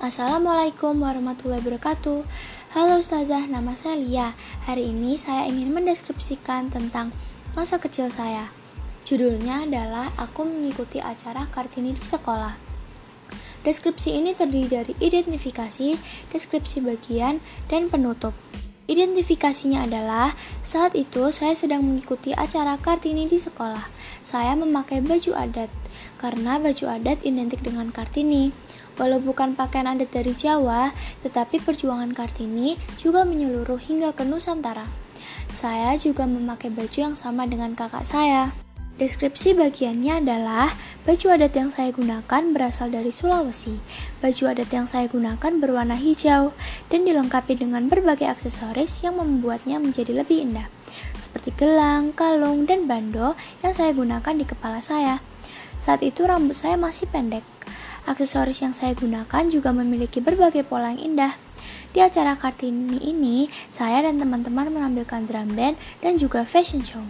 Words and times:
Assalamualaikum 0.00 0.96
warahmatullahi 1.04 1.60
wabarakatuh. 1.60 2.24
Halo 2.72 3.04
Ustazah, 3.04 3.44
nama 3.44 3.76
saya 3.76 4.00
Lia. 4.00 4.32
Hari 4.64 4.88
ini 4.96 5.20
saya 5.20 5.44
ingin 5.44 5.76
mendeskripsikan 5.76 6.72
tentang 6.72 7.12
masa 7.52 7.76
kecil 7.76 8.08
saya. 8.08 8.48
Judulnya 9.04 9.68
adalah 9.68 10.08
Aku 10.16 10.48
Mengikuti 10.48 11.04
Acara 11.04 11.44
Kartini 11.52 11.92
di 11.92 12.00
Sekolah. 12.00 12.56
Deskripsi 13.60 14.16
ini 14.16 14.32
terdiri 14.32 14.72
dari 14.72 14.96
identifikasi, 15.04 16.00
deskripsi 16.32 16.80
bagian, 16.80 17.36
dan 17.68 17.92
penutup. 17.92 18.32
Identifikasinya 18.88 19.84
adalah 19.84 20.32
saat 20.64 20.96
itu 20.96 21.28
saya 21.28 21.52
sedang 21.52 21.84
mengikuti 21.84 22.32
acara 22.32 22.80
Kartini 22.80 23.28
di 23.28 23.36
sekolah. 23.36 23.84
Saya 24.24 24.56
memakai 24.56 25.04
baju 25.04 25.36
adat 25.36 25.68
karena 26.20 26.60
baju 26.60 26.84
adat 26.92 27.24
identik 27.24 27.64
dengan 27.64 27.88
Kartini. 27.88 28.52
Walau 29.00 29.24
bukan 29.24 29.56
pakaian 29.56 29.88
adat 29.88 30.12
dari 30.12 30.36
Jawa, 30.36 30.92
tetapi 31.24 31.64
perjuangan 31.64 32.12
Kartini 32.12 32.76
juga 33.00 33.24
menyeluruh 33.24 33.80
hingga 33.80 34.12
ke 34.12 34.28
Nusantara. 34.28 34.84
Saya 35.48 35.96
juga 35.96 36.28
memakai 36.28 36.68
baju 36.68 36.98
yang 37.10 37.16
sama 37.16 37.48
dengan 37.48 37.72
kakak 37.72 38.04
saya. 38.04 38.52
Deskripsi 39.00 39.56
bagiannya 39.56 40.20
adalah 40.20 40.68
baju 41.08 41.26
adat 41.32 41.56
yang 41.56 41.72
saya 41.72 41.88
gunakan 41.88 42.42
berasal 42.52 42.92
dari 42.92 43.08
Sulawesi. 43.08 43.80
Baju 44.20 44.52
adat 44.52 44.68
yang 44.68 44.84
saya 44.84 45.08
gunakan 45.08 45.52
berwarna 45.56 45.96
hijau 45.96 46.52
dan 46.92 47.00
dilengkapi 47.08 47.56
dengan 47.56 47.88
berbagai 47.88 48.28
aksesoris 48.28 49.00
yang 49.00 49.16
membuatnya 49.16 49.80
menjadi 49.80 50.20
lebih 50.20 50.44
indah, 50.44 50.68
seperti 51.16 51.56
gelang, 51.56 52.12
kalung, 52.12 52.68
dan 52.68 52.84
bando 52.84 53.32
yang 53.64 53.72
saya 53.72 53.96
gunakan 53.96 54.36
di 54.36 54.44
kepala 54.44 54.84
saya. 54.84 55.24
Saat 55.90 56.06
itu 56.06 56.22
rambut 56.22 56.54
saya 56.54 56.78
masih 56.78 57.10
pendek. 57.10 57.42
Aksesoris 58.06 58.62
yang 58.62 58.70
saya 58.70 58.94
gunakan 58.94 59.50
juga 59.50 59.74
memiliki 59.74 60.22
berbagai 60.22 60.62
pola 60.62 60.94
yang 60.94 61.02
indah. 61.02 61.34
Di 61.90 61.98
acara 61.98 62.38
Kartini 62.38 63.02
ini, 63.02 63.50
saya 63.74 64.06
dan 64.06 64.22
teman-teman 64.22 64.70
menampilkan 64.70 65.26
drum 65.26 65.50
band 65.50 65.74
dan 65.98 66.14
juga 66.14 66.46
fashion 66.46 66.86
show. 66.86 67.02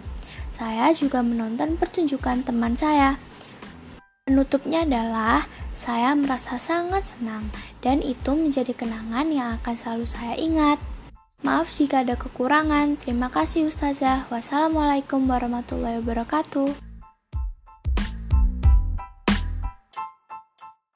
Saya 0.49 0.89
juga 0.97 1.21
menonton 1.21 1.77
pertunjukan 1.77 2.41
teman 2.41 2.73
saya. 2.73 3.21
Penutupnya 4.25 4.81
adalah 4.81 5.45
saya 5.77 6.17
merasa 6.17 6.57
sangat 6.57 7.05
senang 7.05 7.53
dan 7.85 8.01
itu 8.01 8.33
menjadi 8.33 8.73
kenangan 8.73 9.29
yang 9.29 9.61
akan 9.61 9.77
selalu 9.77 10.09
saya 10.09 10.33
ingat. 10.41 10.81
Maaf 11.45 11.69
jika 11.69 12.01
ada 12.01 12.17
kekurangan. 12.17 12.97
Terima 12.97 13.29
kasih 13.29 13.69
Ustazah. 13.69 14.25
Wassalamualaikum 14.33 15.29
warahmatullahi 15.29 16.01
wabarakatuh. 16.01 16.90